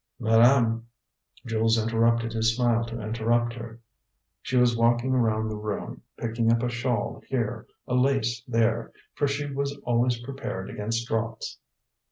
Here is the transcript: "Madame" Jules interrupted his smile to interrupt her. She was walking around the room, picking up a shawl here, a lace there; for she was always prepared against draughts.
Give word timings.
"Madame" 0.19 0.87
Jules 1.45 1.77
interrupted 1.77 2.33
his 2.33 2.55
smile 2.55 2.83
to 2.85 2.99
interrupt 2.99 3.53
her. 3.53 3.79
She 4.41 4.57
was 4.57 4.75
walking 4.75 5.13
around 5.13 5.47
the 5.47 5.55
room, 5.55 6.01
picking 6.17 6.51
up 6.51 6.63
a 6.63 6.69
shawl 6.69 7.21
here, 7.27 7.67
a 7.87 7.93
lace 7.93 8.41
there; 8.47 8.93
for 9.13 9.27
she 9.27 9.45
was 9.45 9.77
always 9.83 10.19
prepared 10.23 10.71
against 10.71 11.07
draughts. 11.07 11.59